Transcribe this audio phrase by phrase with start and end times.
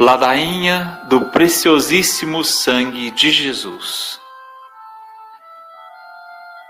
[0.00, 4.20] Ladainha do preciosíssimo sangue de Jesus.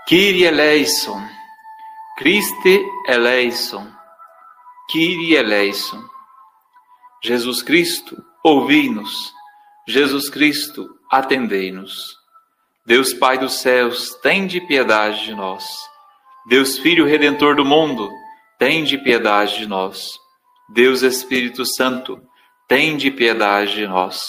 [0.07, 1.21] Kyrie eleison,
[2.17, 3.87] Christe eleison,
[4.89, 6.03] Kyrie eleison.
[7.23, 9.31] Jesus Cristo, ouvi-nos.
[9.87, 12.17] Jesus Cristo, atendei-nos.
[12.83, 15.67] Deus Pai dos céus, tende piedade de nós.
[16.47, 18.09] Deus Filho Redentor do mundo,
[18.57, 20.17] tende piedade de nós.
[20.73, 22.19] Deus Espírito Santo,
[22.69, 24.21] tende piedade de nós.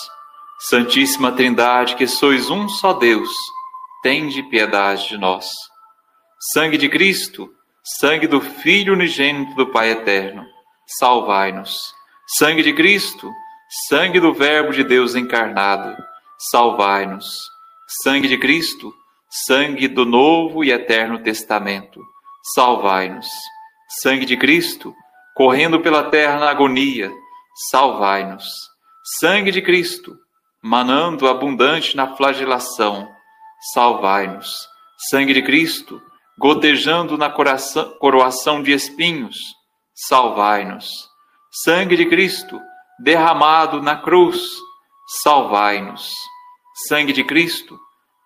[0.69, 3.29] Santíssima Trindade, que sois um só Deus,
[4.03, 5.47] tende piedade de nós.
[6.55, 7.51] Sangue de Cristo,
[8.01, 10.43] sangue do Filho unigênito do Pai eterno,
[10.99, 11.79] salvai-nos.
[12.39, 13.31] Sangue de Cristo,
[13.89, 15.95] sangue do Verbo de Deus encarnado,
[16.51, 17.27] salvai-nos.
[18.03, 18.95] Sangue de Cristo,
[19.47, 22.01] sangue do Novo e Eterno Testamento,
[22.55, 23.29] salvai-nos.
[24.01, 24.95] Sangue de Cristo,
[25.35, 27.11] correndo pela terra na agonia,
[27.69, 28.49] salvai-nos.
[29.19, 30.17] Sangue de Cristo,
[30.63, 33.09] manando abundante na flagelação,
[33.75, 34.51] salvai-nos.
[35.11, 36.01] Sangue de Cristo,
[36.39, 39.37] gotejando na coração, coroação de espinhos,
[39.95, 40.89] salvai-nos.
[41.51, 42.61] Sangue de Cristo,
[42.99, 44.41] derramado na cruz,
[45.23, 46.15] salvai-nos.
[46.89, 47.79] Sangue de Cristo,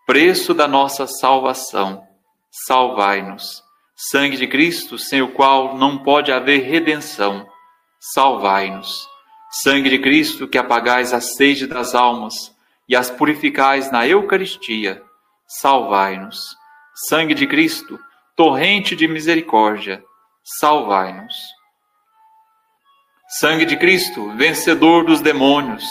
[0.07, 2.07] preço da nossa salvação,
[2.67, 3.63] salvai-nos.
[3.97, 7.47] Sangue de Cristo, sem o qual não pode haver redenção,
[8.13, 9.14] salvai-nos.
[9.63, 12.35] Sangue de Cristo, que apagais a sede das almas
[12.89, 15.01] e as purificais na Eucaristia,
[15.47, 16.57] salvai-nos.
[17.09, 17.99] Sangue de Cristo,
[18.37, 20.03] torrente de misericórdia,
[20.59, 21.37] salvai-nos.
[23.39, 25.85] Sangue de Cristo, vencedor dos demônios,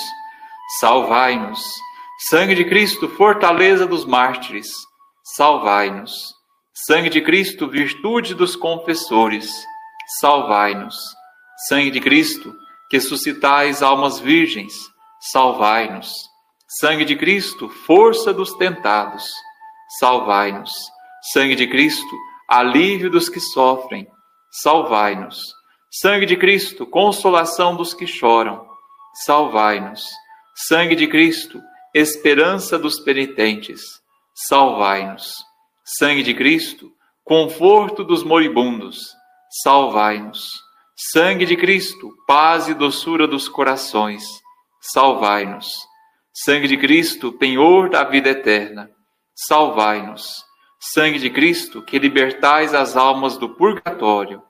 [0.82, 1.62] salvai-nos.
[2.30, 4.68] Sangue de Cristo, fortaleza dos mártires,
[5.38, 6.36] salvai-nos.
[6.74, 9.50] Sangue de Cristo, virtude dos confessores,
[10.20, 10.98] salvai-nos.
[11.70, 12.54] Sangue de Cristo,
[12.94, 14.72] que suscitais almas virgens,
[15.32, 16.12] salvai-nos.
[16.80, 19.26] Sangue de Cristo, força dos tentados,
[20.00, 20.70] salvai-nos.
[21.34, 22.16] Sangue de Cristo,
[22.48, 24.08] alívio dos que sofrem,
[24.62, 25.40] salvai-nos.
[25.90, 28.64] Sangue de Cristo, consolação dos que choram,
[29.26, 30.06] salvai-nos.
[30.54, 31.60] Sangue de Cristo,
[31.96, 33.82] esperança dos penitentes,
[34.48, 35.34] salvai-nos.
[35.84, 36.92] Sangue de Cristo,
[37.24, 39.00] conforto dos moribundos,
[39.64, 40.44] salvai-nos.
[40.96, 44.24] Sangue de Cristo, paz e doçura dos corações,
[44.80, 45.74] salvai-nos.
[46.32, 48.92] Sangue de Cristo, penhor da vida eterna,
[49.34, 50.44] salvai-nos.
[50.80, 54.44] Sangue de Cristo, que libertais as almas do purgatório,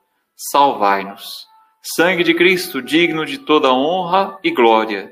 [0.52, 1.48] salvai-nos.
[1.82, 5.10] Sangue de Cristo, digno de toda honra e glória,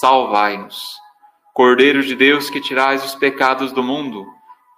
[0.00, 0.82] salvai-nos.
[1.54, 4.26] Cordeiro de Deus, que tirais os pecados do mundo,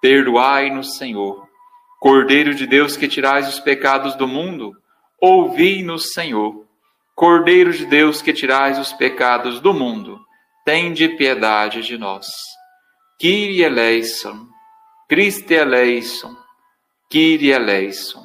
[0.02, 1.48] perdoai-nos, Senhor.
[1.98, 4.76] Cordeiro de Deus, que tirais os pecados do mundo,
[5.20, 6.66] Ouvi-nos, Senhor.
[7.14, 10.20] Cordeiro de Deus que tirais os pecados do mundo,
[10.64, 12.28] tende piedade de nós.
[13.18, 14.46] Kyrie eleison,
[15.08, 16.36] Christe eleison,
[17.10, 18.24] Kyrie eleison.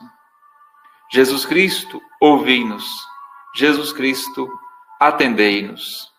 [1.12, 2.86] Jesus Cristo, ouvi-nos.
[3.56, 4.48] Jesus Cristo,
[5.00, 6.12] atendei-nos.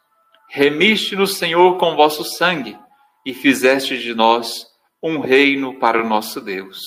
[0.51, 2.77] Remiste-nos, Senhor, com vosso sangue
[3.25, 4.67] e fizeste de nós
[5.01, 6.81] um reino para o nosso Deus.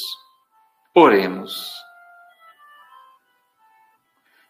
[0.94, 1.87] Oremos.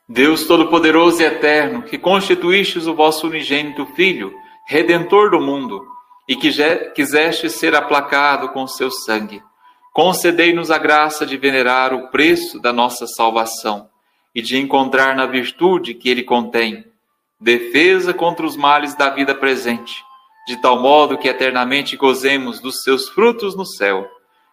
[0.09, 4.33] Deus Todo-Poderoso e Eterno, que constituístes o vosso unigênito Filho,
[4.65, 5.85] Redentor do mundo,
[6.25, 6.49] e que
[6.95, 9.43] quiseste ser aplacado com seu sangue,
[9.91, 13.89] concedei-nos a graça de venerar o preço da nossa salvação
[14.33, 16.85] e de encontrar na virtude que ele contém
[17.39, 20.03] defesa contra os males da vida presente,
[20.47, 24.09] de tal modo que eternamente gozemos dos seus frutos no céu.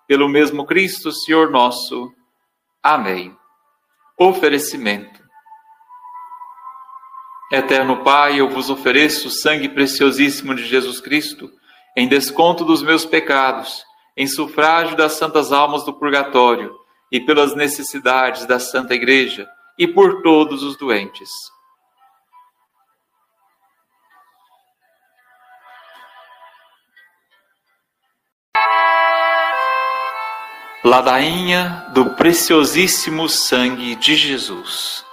[0.06, 2.12] Pelo mesmo Cristo, Senhor nosso.
[2.82, 3.34] Amém.
[4.18, 5.23] Oferecimento
[7.52, 11.50] Eterno Pai, eu vos ofereço o sangue preciosíssimo de Jesus Cristo,
[11.96, 13.84] em desconto dos meus pecados,
[14.16, 16.74] em sufrágio das santas almas do purgatório
[17.12, 21.28] e pelas necessidades da Santa Igreja e por todos os doentes.
[30.84, 35.04] Ladainha do preciosíssimo sangue de Jesus.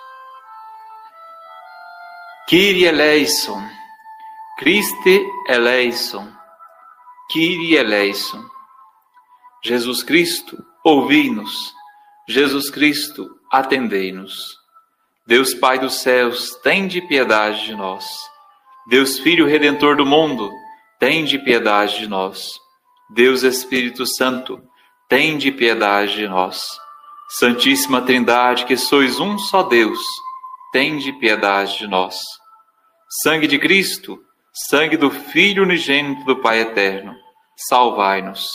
[2.51, 3.63] Kyrie eleison,
[4.59, 6.27] Christe eleison,
[7.31, 8.43] Kyrie eleison.
[9.63, 11.73] Jesus Cristo, ouvi-nos.
[12.27, 14.57] Jesus Cristo, atendei-nos.
[15.25, 18.05] Deus Pai dos céus, tende piedade de nós.
[18.89, 20.51] Deus Filho Redentor do mundo,
[20.99, 22.59] tende piedade de nós.
[23.09, 24.61] Deus Espírito Santo,
[25.07, 26.61] tende piedade de nós.
[27.29, 30.01] Santíssima Trindade, que sois um só Deus,
[30.73, 32.40] tende piedade de nós.
[33.19, 34.23] Sangue de Cristo,
[34.69, 37.13] sangue do Filho unigênito do Pai eterno,
[37.67, 38.47] salvai-nos.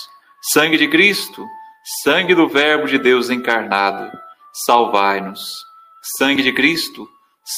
[0.50, 1.44] Sangue de Cristo,
[2.02, 4.10] sangue do Verbo de Deus encarnado,
[4.64, 5.42] salvai-nos.
[6.16, 7.06] Sangue de Cristo,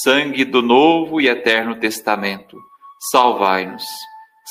[0.03, 2.59] sangue do Novo e Eterno Testamento,
[3.13, 3.85] salvai-nos.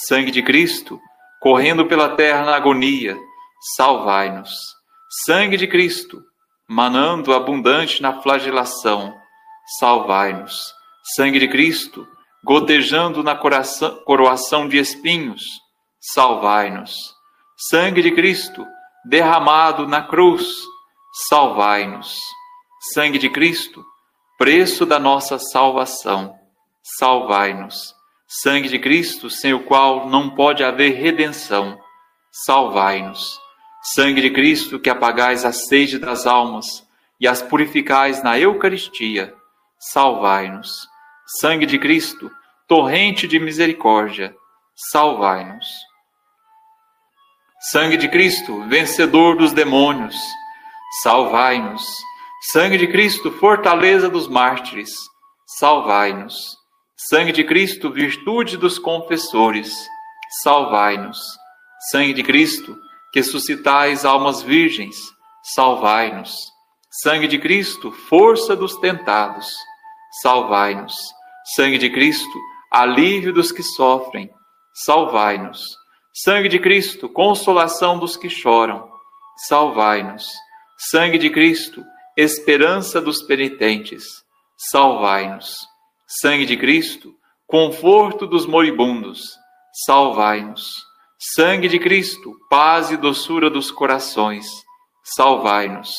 [0.07, 1.01] Sangue de Cristo,
[1.41, 3.17] correndo pela terra na agonia,
[3.75, 4.53] salvai-nos.
[5.25, 6.23] Sangue de Cristo,
[6.65, 9.13] manando abundante na flagelação,
[9.79, 10.57] salvai-nos.
[11.13, 12.07] Sangue de Cristo,
[12.43, 15.43] gotejando na coroação de espinhos,
[15.99, 16.95] salvai-nos.
[17.69, 18.65] Sangue de Cristo,
[19.05, 20.47] derramado na cruz,
[21.27, 22.19] salvai-nos.
[22.93, 23.83] Sangue de Cristo,
[24.37, 26.35] preço da nossa salvação,
[26.99, 27.95] salvai-nos.
[28.27, 31.79] Sangue de Cristo, sem o qual não pode haver redenção,
[32.45, 33.39] salvai-nos.
[33.95, 36.85] Sangue de Cristo, que apagais a sede das almas
[37.19, 39.33] e as purificais na Eucaristia,
[39.79, 40.87] salvai-nos.
[41.29, 42.31] Sangue de Cristo,
[42.69, 44.33] torrente de misericórdia,
[44.73, 45.67] salvai-nos.
[47.69, 50.15] Sangue de Cristo, vencedor dos demônios,
[51.03, 51.85] salvai-nos.
[52.53, 54.89] Sangue de Cristo, fortaleza dos mártires,
[55.59, 56.55] salvai-nos.
[56.95, 59.73] Sangue de Cristo, virtude dos confessores,
[60.41, 61.19] salvai-nos.
[61.91, 62.79] Sangue de Cristo,
[63.11, 64.95] que suscitais almas virgens,
[65.53, 66.33] salvai-nos.
[66.89, 69.51] Sangue de Cristo, força dos tentados,
[70.21, 71.16] salvai-nos.
[71.55, 72.39] Sangue de Cristo,
[72.69, 74.29] alívio dos que sofrem,
[74.73, 75.61] salvai-nos.
[76.13, 78.91] Sangue de Cristo, consolação dos que choram,
[79.47, 80.27] salvai-nos.
[80.77, 81.83] Sangue de Cristo,
[82.17, 84.03] esperança dos penitentes,
[84.71, 85.55] salvai-nos.
[86.21, 87.15] Sangue de Cristo,
[87.45, 89.21] conforto dos moribundos,
[89.85, 90.65] salvai-nos.
[91.17, 94.45] Sangue de Cristo, paz e doçura dos corações,
[95.15, 95.95] salvai-nos.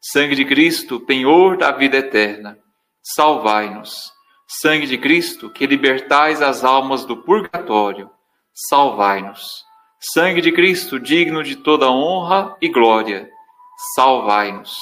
[0.00, 2.58] Sangue de Cristo, penhor da vida eterna,
[3.02, 4.12] salvai-nos.
[4.60, 8.10] Sangue de Cristo, que libertais as almas do purgatório,
[8.52, 9.64] salvai-nos.
[10.12, 13.30] Sangue de Cristo, digno de toda honra e glória,
[13.94, 14.76] salvai-nos.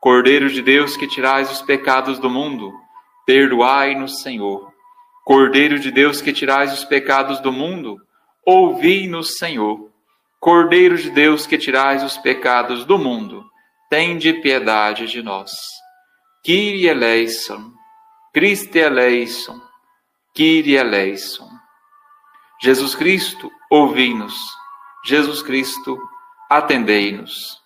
[0.00, 2.72] Cordeiro de Deus, que tirais os pecados do mundo,
[3.26, 4.72] perdoai-nos, Senhor.
[5.22, 7.98] Cordeiro de Deus, que tirais os pecados do mundo,
[8.46, 9.90] ouvi-nos, Senhor.
[10.40, 13.44] Cordeiro de Deus, que tirais os pecados do mundo,
[13.90, 15.52] tende piedade de nós.
[16.42, 17.73] Kyrie eleison.
[18.34, 19.62] Christe eleison,
[20.34, 21.48] Kyrie eleison.
[22.60, 24.34] Jesus Cristo, ouvi-nos.
[25.04, 25.96] Jesus Cristo,
[26.50, 27.62] atendei-nos.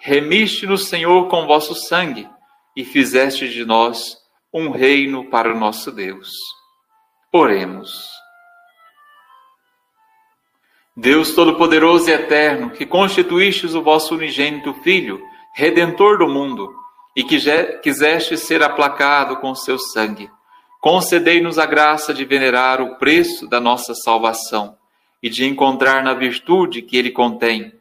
[0.00, 2.26] Remiste-nos, Senhor, com vosso sangue
[2.74, 4.16] e fizeste de nós
[4.50, 6.30] um reino para o nosso Deus.
[7.30, 8.08] Oremos.
[10.96, 15.20] Deus Todo-Poderoso e Eterno, que constituístes o vosso unigênito Filho,
[15.54, 16.74] Redentor do mundo,
[17.16, 17.38] e que
[17.82, 20.30] quiseste ser aplacado com seu sangue.
[20.82, 24.76] Concedei-nos a graça de venerar o preço da nossa salvação
[25.22, 27.72] e de encontrar na virtude que ele contém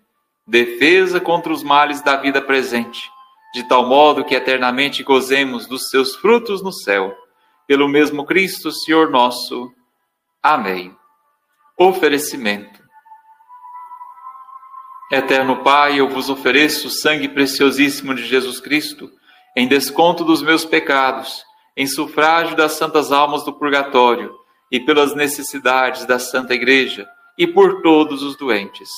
[0.48, 3.12] defesa contra os males da vida presente,
[3.54, 7.14] de tal modo que eternamente gozemos dos seus frutos no céu.
[7.68, 9.72] Pelo mesmo Cristo, Senhor nosso.
[10.42, 10.96] Amém.
[11.78, 12.86] Oferecimento.
[15.12, 19.12] Eterno Pai, eu vos ofereço o sangue preciosíssimo de Jesus Cristo
[19.56, 21.44] em desconto dos meus pecados,
[21.78, 24.34] em sufrágio das santas almas do purgatório
[24.72, 28.89] e pelas necessidades da Santa Igreja e por todos os doentes